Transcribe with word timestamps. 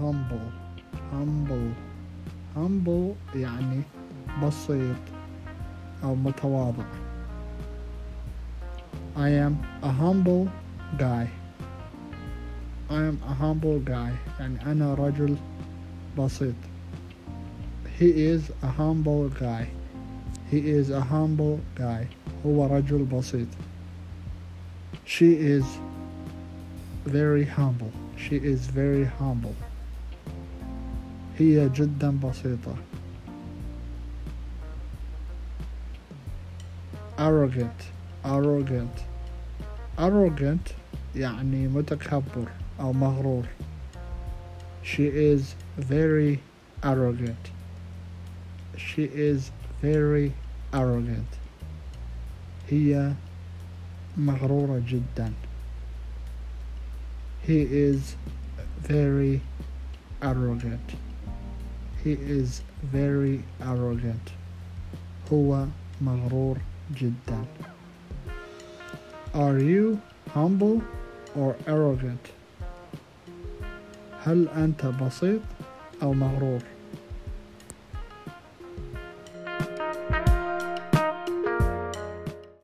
humble 0.00 0.50
humble 2.56 3.14
يعني 3.34 3.82
بسيط 4.42 4.96
أو 6.04 6.14
متواضع 6.14 6.84
I 9.16 9.30
am 9.30 9.56
a 9.82 9.90
humble 9.90 10.48
guy 10.98 11.26
I 12.90 12.94
am 12.94 13.18
a 13.28 13.34
humble 13.34 13.80
guy 13.80 14.12
يعني 14.40 14.72
أنا 14.72 14.94
رجل 14.94 15.36
بسيط 16.18 16.54
He 17.98 18.10
is 18.34 18.50
a 18.62 18.68
humble 18.68 19.28
guy 19.40 19.66
He 20.50 20.58
is 20.58 20.90
a 20.90 21.00
humble 21.00 21.60
guy 21.78 22.06
هو 22.46 22.66
رجل 22.66 23.04
بسيط 23.04 23.48
She 25.06 25.34
is 25.34 25.64
very 27.06 27.44
humble 27.44 27.92
She 28.16 28.36
is 28.36 28.66
very 28.66 29.04
humble 29.04 29.54
هي 31.41 31.69
جدا 31.69 32.19
بسيطة 32.23 32.75
arrogant 37.17 37.79
arrogant 38.23 38.97
arrogant 39.97 40.73
يعني 41.15 41.67
متكبر 41.67 42.47
أو 42.79 42.93
مغرور 42.93 43.45
She 44.83 45.07
is 45.07 45.55
very 45.77 46.39
arrogant 46.83 47.43
She 48.77 49.03
is 49.03 49.51
very 49.81 50.31
arrogant 50.73 51.31
هي 52.69 53.13
مغرورة 54.17 54.81
جدا 54.87 55.33
He 57.47 57.61
is 57.89 58.15
very 58.87 59.41
arrogant 60.21 61.10
He 62.04 62.12
is 62.12 62.62
very 62.92 63.40
arrogant 63.60 64.32
هو 65.32 65.66
مغرور 66.00 66.56
جدا 66.94 67.44
Are 69.34 69.58
you 69.58 70.00
humble 70.34 70.80
or 71.36 71.56
arrogant؟ 71.66 72.24
هل 74.24 74.48
أنت 74.48 74.86
بسيط 74.86 75.40
أو 76.02 76.12
مغرور؟ 76.12 76.60